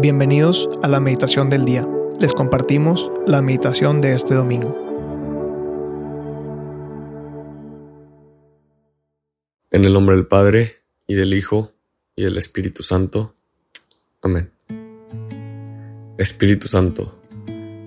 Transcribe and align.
Bienvenidos 0.00 0.66
a 0.82 0.88
la 0.88 0.98
meditación 0.98 1.50
del 1.50 1.66
día. 1.66 1.86
Les 2.18 2.32
compartimos 2.32 3.12
la 3.26 3.42
meditación 3.42 4.00
de 4.00 4.14
este 4.14 4.32
domingo. 4.34 4.74
En 9.70 9.84
el 9.84 9.92
nombre 9.92 10.16
del 10.16 10.26
Padre, 10.26 10.76
y 11.06 11.16
del 11.16 11.34
Hijo, 11.34 11.72
y 12.16 12.22
del 12.22 12.38
Espíritu 12.38 12.82
Santo. 12.82 13.34
Amén. 14.22 14.50
Espíritu 16.16 16.66
Santo, 16.66 17.20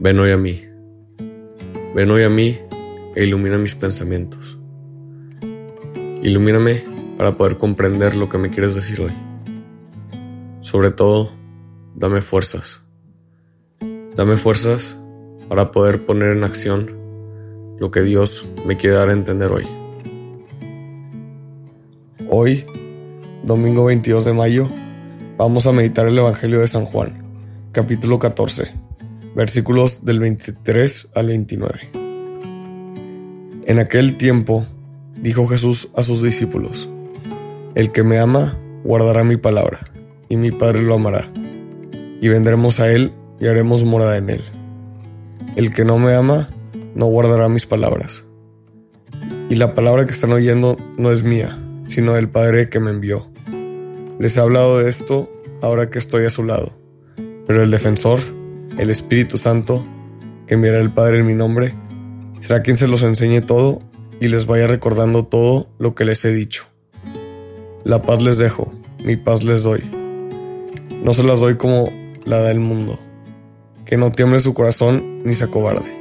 ven 0.00 0.18
hoy 0.18 0.30
a 0.30 0.38
mí. 0.38 0.64
Ven 1.94 2.10
hoy 2.10 2.22
a 2.22 2.30
mí 2.30 2.56
e 3.16 3.24
ilumina 3.24 3.58
mis 3.58 3.74
pensamientos. 3.74 4.56
Ilumíname 6.22 6.84
para 7.18 7.36
poder 7.36 7.58
comprender 7.58 8.16
lo 8.16 8.30
que 8.30 8.38
me 8.38 8.48
quieres 8.48 8.74
decir 8.74 8.98
hoy. 9.02 9.12
Sobre 10.62 10.90
todo, 10.90 11.36
dame 11.98 12.22
fuerzas. 12.22 12.80
Dame 14.14 14.36
fuerzas 14.36 14.96
para 15.48 15.72
poder 15.72 16.06
poner 16.06 16.36
en 16.36 16.44
acción 16.44 16.96
lo 17.80 17.90
que 17.90 18.02
Dios 18.02 18.46
me 18.66 18.76
quiere 18.76 18.94
dar 18.96 19.08
a 19.08 19.12
entender 19.12 19.50
hoy. 19.50 19.66
Hoy, 22.28 22.64
domingo 23.42 23.86
22 23.86 24.24
de 24.24 24.32
mayo, 24.32 24.68
vamos 25.36 25.66
a 25.66 25.72
meditar 25.72 26.06
el 26.06 26.16
Evangelio 26.16 26.60
de 26.60 26.68
San 26.68 26.84
Juan, 26.84 27.24
capítulo 27.72 28.20
14, 28.20 28.70
versículos 29.34 30.04
del 30.04 30.20
23 30.20 31.08
al 31.16 31.26
29. 31.26 31.90
En 33.66 33.78
aquel 33.80 34.16
tiempo, 34.16 34.66
dijo 35.16 35.48
Jesús 35.48 35.88
a 35.96 36.04
sus 36.04 36.22
discípulos, 36.22 36.88
El 37.74 37.90
que 37.90 38.04
me 38.04 38.20
ama, 38.20 38.56
guardará 38.84 39.24
mi 39.24 39.36
palabra, 39.36 39.80
y 40.28 40.36
mi 40.36 40.52
Padre 40.52 40.82
lo 40.82 40.94
amará 40.94 41.28
y 42.20 42.28
vendremos 42.28 42.80
a 42.80 42.90
Él 42.90 43.12
y 43.40 43.46
haremos 43.46 43.84
morada 43.84 44.16
en 44.16 44.30
Él. 44.30 44.44
El 45.56 45.72
que 45.74 45.84
no 45.84 45.98
me 45.98 46.14
ama, 46.14 46.48
no 46.94 47.06
guardará 47.06 47.48
mis 47.48 47.66
palabras. 47.66 48.24
Y 49.50 49.56
la 49.56 49.74
palabra 49.74 50.04
que 50.04 50.12
están 50.12 50.32
oyendo 50.32 50.76
no 50.96 51.10
es 51.10 51.22
mía, 51.22 51.58
sino 51.86 52.14
del 52.14 52.28
Padre 52.28 52.68
que 52.68 52.80
me 52.80 52.90
envió. 52.90 53.28
Les 54.18 54.36
he 54.36 54.40
hablado 54.40 54.78
de 54.78 54.90
esto 54.90 55.30
ahora 55.62 55.90
que 55.90 55.98
estoy 55.98 56.26
a 56.26 56.30
su 56.30 56.44
lado. 56.44 56.72
Pero 57.46 57.62
el 57.62 57.70
defensor, 57.70 58.20
el 58.76 58.90
Espíritu 58.90 59.38
Santo, 59.38 59.84
que 60.46 60.54
enviará 60.54 60.78
el 60.78 60.92
Padre 60.92 61.18
en 61.20 61.26
mi 61.26 61.34
nombre, 61.34 61.74
será 62.40 62.62
quien 62.62 62.76
se 62.76 62.88
los 62.88 63.02
enseñe 63.02 63.40
todo 63.40 63.80
y 64.20 64.28
les 64.28 64.46
vaya 64.46 64.66
recordando 64.66 65.24
todo 65.24 65.68
lo 65.78 65.94
que 65.94 66.04
les 66.04 66.24
he 66.24 66.32
dicho. 66.32 66.64
La 67.84 68.02
paz 68.02 68.20
les 68.22 68.36
dejo, 68.36 68.72
mi 69.04 69.16
paz 69.16 69.44
les 69.44 69.62
doy. 69.62 69.82
No 71.02 71.14
se 71.14 71.22
las 71.22 71.40
doy 71.40 71.56
como 71.56 71.90
la 72.28 72.42
del 72.42 72.60
mundo. 72.60 72.98
Que 73.84 73.96
no 73.96 74.12
tiemble 74.12 74.40
su 74.40 74.52
corazón 74.54 75.22
ni 75.24 75.34
se 75.34 75.44
acobarde. 75.44 75.96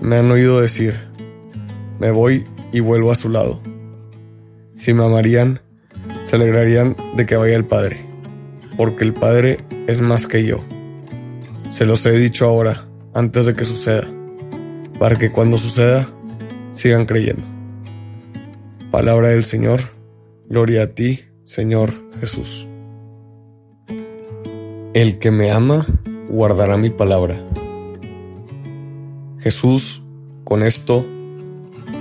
Me 0.00 0.16
han 0.16 0.30
oído 0.30 0.60
decir, 0.60 0.94
me 1.98 2.10
voy 2.10 2.46
y 2.72 2.80
vuelvo 2.80 3.10
a 3.10 3.16
su 3.16 3.28
lado. 3.28 3.60
Si 4.76 4.94
me 4.94 5.04
amarían, 5.04 5.60
se 6.22 6.36
alegrarían 6.36 6.96
de 7.16 7.26
que 7.26 7.36
vaya 7.36 7.56
el 7.56 7.64
Padre, 7.64 8.04
porque 8.76 9.04
el 9.04 9.12
Padre 9.12 9.58
es 9.86 10.00
más 10.00 10.26
que 10.26 10.44
yo. 10.44 10.64
Se 11.70 11.84
los 11.84 12.04
he 12.06 12.12
dicho 12.12 12.46
ahora, 12.46 12.86
antes 13.14 13.46
de 13.46 13.54
que 13.54 13.64
suceda, 13.64 14.06
para 14.98 15.16
que 15.18 15.32
cuando 15.32 15.58
suceda, 15.58 16.08
sigan 16.70 17.06
creyendo. 17.06 17.42
Palabra 18.90 19.28
del 19.28 19.44
Señor, 19.44 19.80
gloria 20.48 20.84
a 20.84 20.86
ti, 20.88 21.20
Señor 21.44 21.92
Jesús. 22.20 22.68
El 24.94 25.18
que 25.18 25.32
me 25.32 25.50
ama 25.50 25.84
guardará 26.28 26.76
mi 26.76 26.88
palabra. 26.88 27.36
Jesús, 29.40 30.04
con 30.44 30.62
esto, 30.62 31.04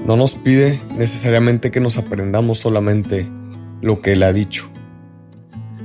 no 0.05 0.15
nos 0.15 0.33
pide 0.33 0.79
necesariamente 0.95 1.71
que 1.71 1.79
nos 1.79 1.97
aprendamos 1.97 2.59
solamente 2.59 3.27
lo 3.81 3.99
que 3.99 4.13
Él 4.13 4.21
ha 4.21 4.31
dicho, 4.31 4.69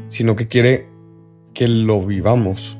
sino 0.08 0.36
que 0.36 0.48
quiere 0.48 0.90
que 1.54 1.66
lo 1.66 2.04
vivamos, 2.04 2.76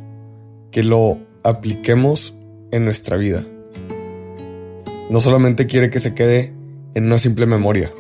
que 0.72 0.83
lo 0.83 1.17
apliquemos 1.43 2.37
en 2.71 2.84
nuestra 2.84 3.17
vida. 3.17 3.47
No 5.09 5.22
solamente 5.22 5.67
quiere 5.67 5.88
que 5.88 6.00
se 6.00 6.15
quede 6.15 6.53
en 6.93 7.06
una 7.06 7.17
simple 7.17 7.47
memoria, 7.47 7.91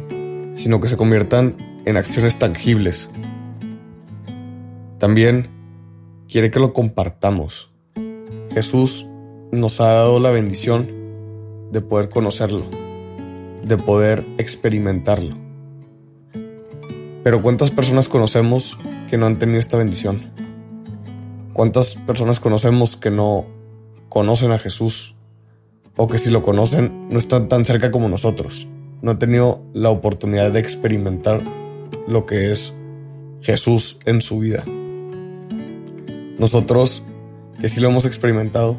sino 0.52 0.78
que 0.78 0.88
se 0.88 0.98
conviertan 0.98 1.56
en 1.86 1.96
acciones 1.96 2.38
tangibles. 2.38 3.08
También 4.98 5.56
quiere 6.28 6.50
que 6.50 6.60
lo 6.60 6.72
compartamos. 6.72 7.70
Jesús 8.52 9.06
nos 9.50 9.80
ha 9.80 9.92
dado 9.92 10.20
la 10.20 10.30
bendición 10.30 10.90
de 11.72 11.80
poder 11.80 12.10
conocerlo, 12.10 12.66
de 13.64 13.76
poder 13.76 14.24
experimentarlo. 14.36 15.36
Pero 17.24 17.42
¿cuántas 17.42 17.70
personas 17.70 18.08
conocemos 18.08 18.78
que 19.08 19.16
no 19.16 19.26
han 19.26 19.38
tenido 19.38 19.58
esta 19.58 19.78
bendición? 19.78 20.30
¿Cuántas 21.54 21.94
personas 21.94 22.40
conocemos 22.40 22.96
que 22.96 23.10
no 23.10 23.46
conocen 24.08 24.52
a 24.52 24.58
Jesús? 24.58 25.14
O 25.96 26.06
que 26.06 26.18
si 26.18 26.30
lo 26.30 26.42
conocen 26.42 27.08
no 27.08 27.18
están 27.18 27.48
tan 27.48 27.64
cerca 27.64 27.90
como 27.90 28.08
nosotros. 28.08 28.68
No 29.02 29.12
han 29.12 29.18
tenido 29.18 29.62
la 29.72 29.90
oportunidad 29.90 30.52
de 30.52 30.60
experimentar 30.60 31.42
lo 32.06 32.26
que 32.26 32.52
es 32.52 32.72
Jesús 33.40 33.98
en 34.04 34.20
su 34.20 34.38
vida. 34.38 34.64
Nosotros, 36.38 37.02
que 37.60 37.68
sí 37.68 37.80
lo 37.80 37.88
hemos 37.88 38.04
experimentado, 38.04 38.78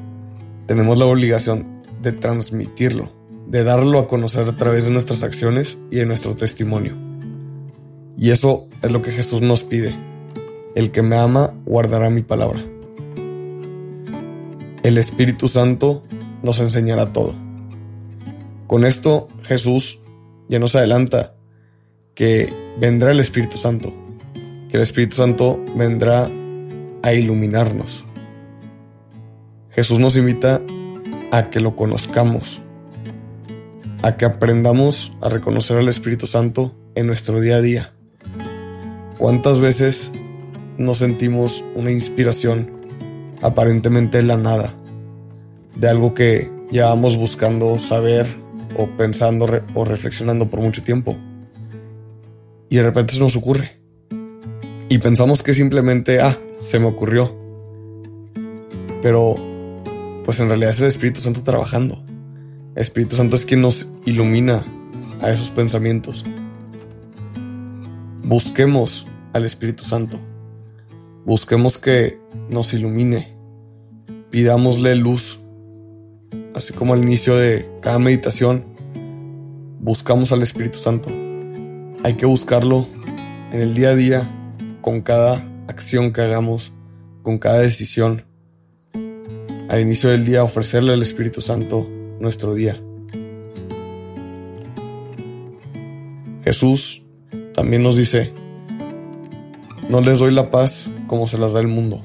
tenemos 0.66 0.98
la 0.98 1.06
obligación 1.06 1.84
de 2.02 2.14
transmitirlo, 2.14 3.12
de 3.48 3.64
darlo 3.64 4.00
a 4.00 4.08
conocer 4.08 4.48
a 4.48 4.56
través 4.56 4.86
de 4.86 4.92
nuestras 4.92 5.24
acciones 5.24 5.78
y 5.92 5.98
de 5.98 6.06
nuestro 6.06 6.36
testimonio. 6.36 6.96
Y 8.18 8.32
eso 8.32 8.68
es 8.82 8.92
lo 8.92 9.02
que 9.02 9.12
Jesús 9.12 9.42
nos 9.42 9.64
pide. 9.64 9.94
El 10.76 10.92
que 10.92 11.02
me 11.02 11.18
ama 11.18 11.54
guardará 11.66 12.10
mi 12.10 12.22
palabra. 12.22 12.64
El 14.84 14.98
Espíritu 14.98 15.48
Santo 15.48 16.04
nos 16.42 16.60
enseñará 16.60 17.12
todo. 17.12 17.36
Con 18.68 18.86
esto 18.86 19.28
Jesús 19.44 20.00
ya 20.48 20.60
nos 20.60 20.76
adelanta 20.76 21.34
que 22.14 22.54
vendrá 22.80 23.12
el 23.12 23.20
Espíritu 23.20 23.58
Santo, 23.58 23.92
que 24.70 24.78
el 24.78 24.84
Espíritu 24.84 25.16
Santo 25.16 25.60
vendrá 25.76 26.30
a 27.04 27.14
iluminarnos. 27.14 28.06
Jesús 29.70 30.00
nos 30.00 30.18
invita 30.18 30.62
a 31.32 31.50
que 31.50 31.60
lo 31.60 31.76
conozcamos, 31.76 32.62
a 34.02 34.18
que 34.18 34.26
aprendamos 34.26 35.14
a 35.22 35.30
reconocer 35.30 35.78
al 35.78 35.90
Espíritu 35.90 36.28
Santo 36.28 36.76
en 36.96 37.08
nuestro 37.08 37.40
día 37.40 37.58
a 37.58 37.62
día. 37.62 37.94
¿Cuántas 39.18 39.60
veces 39.60 40.12
nos 40.78 40.98
sentimos 40.98 41.64
una 41.76 41.92
inspiración 41.92 42.72
aparentemente 43.42 44.18
de 44.18 44.24
la 44.24 44.38
nada, 44.38 44.76
de 45.76 45.90
algo 45.90 46.14
que 46.14 46.52
llevamos 46.72 47.16
buscando 47.16 47.78
saber 47.80 48.26
o 48.78 48.88
pensando 48.88 49.46
o 49.74 49.86
reflexionando 49.86 50.50
por 50.50 50.62
mucho 50.62 50.84
tiempo? 50.84 51.18
Y 52.70 52.78
de 52.78 52.84
repente 52.84 53.14
se 53.14 53.20
nos 53.20 53.36
ocurre. 53.36 53.80
Y 54.90 54.98
pensamos 54.98 55.44
que 55.44 55.54
simplemente, 55.54 56.22
ah, 56.22 56.38
se 56.60 56.78
me 56.78 56.86
ocurrió. 56.86 57.34
Pero, 59.02 59.36
pues 60.26 60.40
en 60.40 60.50
realidad 60.50 60.72
es 60.72 60.82
el 60.82 60.88
Espíritu 60.88 61.22
Santo 61.22 61.42
trabajando. 61.42 62.04
El 62.76 62.82
Espíritu 62.84 63.16
Santo 63.16 63.36
es 63.36 63.46
quien 63.46 63.62
nos 63.62 63.88
ilumina 64.06 64.64
a 65.22 65.32
esos 65.32 65.50
pensamientos. 65.50 66.24
Busquemos 68.24 69.08
al 69.34 69.46
Espíritu 69.46 69.84
Santo. 69.84 70.20
Busquemos 71.26 71.78
que 71.78 72.20
nos 72.50 72.74
ilumine. 72.74 73.36
Pidámosle 74.30 74.96
luz. 74.96 75.40
Así 76.54 76.74
como 76.74 76.94
al 76.94 77.02
inicio 77.02 77.36
de 77.38 77.68
cada 77.82 78.00
meditación, 78.00 78.66
buscamos 79.80 80.32
al 80.32 80.44
Espíritu 80.44 80.80
Santo. 80.80 81.10
Hay 82.04 82.16
que 82.18 82.26
buscarlo 82.26 82.88
en 83.52 83.62
el 83.62 83.74
día 83.74 83.90
a 83.90 83.96
día, 83.96 84.30
con 84.82 85.02
cada 85.02 85.49
acción 85.70 86.12
que 86.12 86.22
hagamos, 86.22 86.74
con 87.22 87.38
cada 87.38 87.60
decisión. 87.60 88.26
Al 89.70 89.80
inicio 89.82 90.10
del 90.10 90.26
día 90.26 90.44
ofrecerle 90.44 90.94
al 90.94 91.02
Espíritu 91.02 91.42
Santo 91.42 91.88
nuestro 92.20 92.56
día. 92.56 92.82
Jesús 96.44 97.04
también 97.54 97.84
nos 97.84 97.96
dice, 97.96 98.34
no 99.90 100.02
les 100.02 100.18
doy 100.18 100.34
la 100.34 100.50
paz 100.50 100.90
como 101.06 101.28
se 101.28 101.38
las 101.38 101.54
da 101.54 101.60
el 101.60 101.68
mundo. 101.68 102.02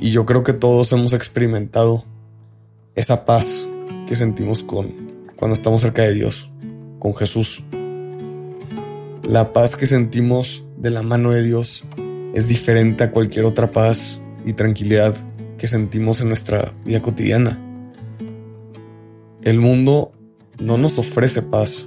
Y 0.00 0.10
yo 0.10 0.26
creo 0.26 0.42
que 0.42 0.52
todos 0.52 0.90
hemos 0.92 1.12
experimentado 1.12 2.04
esa 2.96 3.24
paz 3.24 3.68
que 4.08 4.16
sentimos 4.16 4.64
con 4.64 5.12
cuando 5.36 5.54
estamos 5.54 5.82
cerca 5.82 6.02
de 6.02 6.14
Dios, 6.14 6.50
con 6.98 7.14
Jesús. 7.14 7.62
La 9.22 9.52
paz 9.52 9.76
que 9.76 9.86
sentimos 9.86 10.61
de 10.82 10.90
la 10.90 11.04
mano 11.04 11.30
de 11.30 11.44
Dios 11.44 11.84
es 12.34 12.48
diferente 12.48 13.04
a 13.04 13.12
cualquier 13.12 13.44
otra 13.44 13.70
paz 13.70 14.20
y 14.44 14.54
tranquilidad 14.54 15.14
que 15.56 15.68
sentimos 15.68 16.20
en 16.20 16.28
nuestra 16.28 16.74
vida 16.84 17.00
cotidiana. 17.00 17.56
El 19.42 19.60
mundo 19.60 20.10
no 20.58 20.76
nos 20.78 20.98
ofrece 20.98 21.40
paz. 21.40 21.86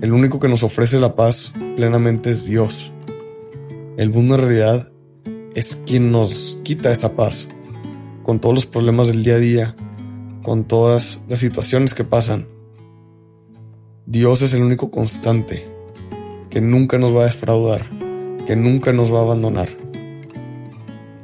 El 0.00 0.14
único 0.14 0.40
que 0.40 0.48
nos 0.48 0.62
ofrece 0.62 0.98
la 0.98 1.14
paz 1.14 1.52
plenamente 1.76 2.30
es 2.30 2.46
Dios. 2.46 2.90
El 3.98 4.08
mundo 4.08 4.36
en 4.36 4.40
realidad 4.40 4.88
es 5.54 5.76
quien 5.86 6.10
nos 6.10 6.58
quita 6.62 6.92
esa 6.92 7.14
paz, 7.14 7.46
con 8.22 8.40
todos 8.40 8.54
los 8.54 8.66
problemas 8.66 9.08
del 9.08 9.22
día 9.22 9.34
a 9.34 9.38
día, 9.38 9.76
con 10.42 10.64
todas 10.64 11.20
las 11.28 11.40
situaciones 11.40 11.92
que 11.92 12.04
pasan. 12.04 12.46
Dios 14.06 14.40
es 14.40 14.54
el 14.54 14.62
único 14.62 14.90
constante, 14.90 15.73
que 16.54 16.60
nunca 16.60 16.98
nos 16.98 17.12
va 17.12 17.22
a 17.22 17.26
defraudar, 17.26 17.82
que 18.46 18.54
nunca 18.54 18.92
nos 18.92 19.12
va 19.12 19.18
a 19.18 19.22
abandonar. 19.22 19.68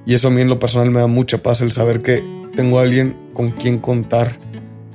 Y 0.05 0.15
eso 0.15 0.27
a 0.27 0.31
mí 0.33 0.41
en 0.41 0.49
lo 0.49 0.59
personal 0.59 0.91
me 0.91 0.99
da 0.99 1.07
mucha 1.07 1.39
paz 1.39 1.61
el 1.61 1.71
saber 1.71 2.03
que 2.03 2.21
tengo 2.57 2.81
a 2.81 2.83
alguien 2.83 3.15
con 3.33 3.53
quien 3.53 3.79
contar, 3.79 4.41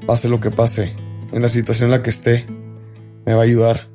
pase 0.06 0.28
lo 0.28 0.42
que 0.42 0.52
pase, 0.52 0.92
en 1.32 1.42
la 1.42 1.48
situación 1.48 1.88
en 1.88 1.92
la 1.92 2.04
que 2.04 2.10
esté, 2.10 2.46
me 3.26 3.34
va 3.34 3.40
a 3.40 3.44
ayudar. 3.46 3.88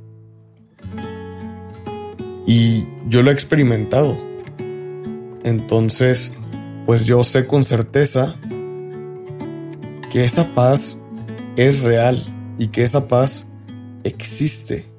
Y 2.47 2.87
yo 3.07 3.23
lo 3.23 3.29
he 3.29 3.35
experimentado. 3.35 4.17
Entonces, 5.45 6.33
pues 6.87 7.05
yo 7.05 7.23
sé 7.23 7.47
con 7.47 7.65
certeza 7.65 8.35
que 10.11 10.25
esa 10.25 10.55
paz 10.55 10.97
es 11.57 11.83
real 11.83 12.25
y 12.57 12.69
que 12.69 12.83
esa 12.83 13.09
paz 13.09 13.45
existe 14.05 14.90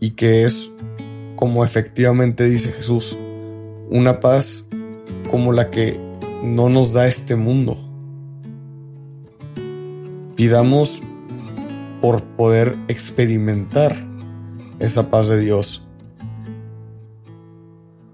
y 0.00 0.10
que 0.10 0.44
es 0.44 0.70
como 1.36 1.64
efectivamente 1.64 2.48
dice 2.48 2.72
Jesús, 2.72 3.16
una 3.90 4.20
paz 4.20 4.64
como 5.30 5.52
la 5.52 5.70
que 5.70 5.98
no 6.42 6.68
nos 6.68 6.92
da 6.92 7.06
este 7.06 7.36
mundo. 7.36 7.78
Pidamos 10.36 11.02
por 12.00 12.22
poder 12.22 12.76
experimentar 12.88 13.96
esa 14.78 15.10
paz 15.10 15.28
de 15.28 15.40
Dios. 15.40 15.82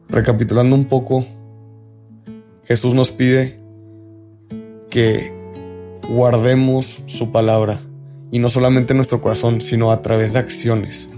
Recapitulando 0.08 0.74
un 0.76 0.86
poco, 0.86 1.26
Jesús 2.64 2.94
nos 2.94 3.10
pide 3.10 3.60
que 4.90 5.32
guardemos 6.08 7.02
su 7.06 7.32
palabra 7.32 7.80
y 8.30 8.38
no 8.38 8.48
solamente 8.48 8.92
en 8.92 8.98
nuestro 8.98 9.20
corazón, 9.20 9.60
sino 9.60 9.90
a 9.90 10.02
través 10.02 10.32
de 10.32 10.38
acciones, 10.38 11.08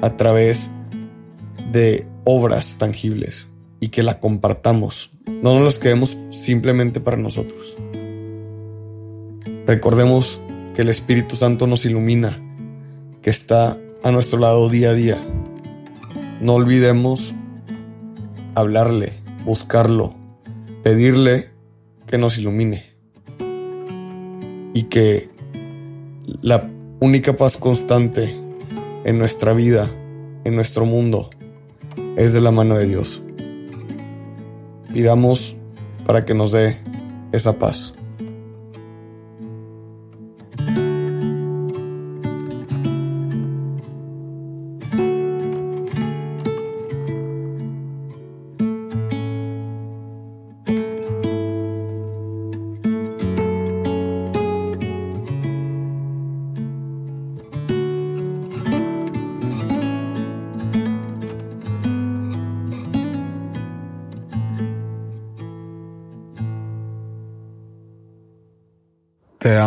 a 0.00 0.16
través 0.16 0.70
de 1.72 2.06
obras 2.24 2.76
tangibles 2.78 3.48
y 3.80 3.88
que 3.88 4.02
la 4.02 4.20
compartamos. 4.20 5.10
No 5.26 5.54
nos 5.54 5.62
las 5.62 5.78
quedemos 5.78 6.16
simplemente 6.30 7.00
para 7.00 7.16
nosotros. 7.16 7.76
Recordemos 9.66 10.40
que 10.74 10.82
el 10.82 10.88
Espíritu 10.88 11.36
Santo 11.36 11.66
nos 11.66 11.84
ilumina, 11.84 12.38
que 13.22 13.30
está 13.30 13.76
a 14.02 14.10
nuestro 14.10 14.38
lado 14.38 14.68
día 14.68 14.90
a 14.90 14.94
día. 14.94 15.18
No 16.40 16.54
olvidemos 16.54 17.34
hablarle, 18.54 19.14
buscarlo, 19.44 20.14
pedirle 20.82 21.50
que 22.06 22.18
nos 22.18 22.38
ilumine 22.38 22.84
y 24.72 24.84
que 24.84 25.28
la 26.42 26.70
única 27.00 27.36
paz 27.36 27.56
constante 27.56 28.47
en 29.04 29.18
nuestra 29.18 29.52
vida, 29.52 29.90
en 30.44 30.56
nuestro 30.56 30.84
mundo, 30.84 31.30
es 32.16 32.32
de 32.32 32.40
la 32.40 32.50
mano 32.50 32.76
de 32.76 32.86
Dios. 32.86 33.22
Pidamos 34.92 35.56
para 36.06 36.22
que 36.24 36.34
nos 36.34 36.52
dé 36.52 36.78
esa 37.32 37.58
paz. 37.58 37.94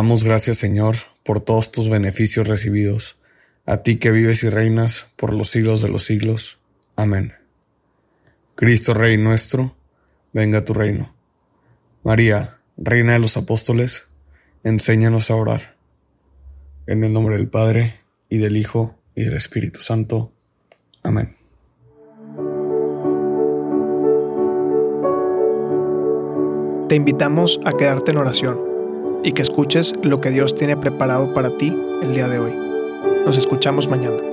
Damos 0.02 0.24
gracias, 0.24 0.58
Señor, 0.58 0.96
por 1.22 1.38
todos 1.38 1.70
tus 1.70 1.88
beneficios 1.88 2.48
recibidos, 2.48 3.14
a 3.66 3.84
ti 3.84 4.00
que 4.00 4.10
vives 4.10 4.42
y 4.42 4.50
reinas 4.50 5.06
por 5.14 5.32
los 5.32 5.50
siglos 5.50 5.80
de 5.80 5.88
los 5.88 6.02
siglos. 6.02 6.58
Amén. 6.96 7.34
Cristo 8.56 8.94
Rey 8.94 9.16
nuestro, 9.16 9.76
venga 10.32 10.64
tu 10.64 10.74
reino. 10.74 11.14
María, 12.02 12.58
Reina 12.76 13.12
de 13.12 13.20
los 13.20 13.36
Apóstoles, 13.36 14.08
enséñanos 14.64 15.30
a 15.30 15.36
orar. 15.36 15.76
En 16.88 17.04
el 17.04 17.12
nombre 17.12 17.36
del 17.36 17.46
Padre, 17.46 18.00
y 18.28 18.38
del 18.38 18.56
Hijo, 18.56 18.98
y 19.14 19.22
del 19.22 19.36
Espíritu 19.36 19.82
Santo. 19.82 20.32
Amén. 21.04 21.30
Te 26.88 26.96
invitamos 26.96 27.60
a 27.64 27.72
quedarte 27.74 28.10
en 28.10 28.16
oración 28.16 28.71
y 29.22 29.32
que 29.32 29.42
escuches 29.42 29.94
lo 30.02 30.18
que 30.18 30.30
Dios 30.30 30.54
tiene 30.54 30.76
preparado 30.76 31.32
para 31.32 31.50
ti 31.50 31.76
el 32.02 32.14
día 32.14 32.28
de 32.28 32.38
hoy. 32.38 32.54
Nos 33.24 33.38
escuchamos 33.38 33.88
mañana. 33.88 34.31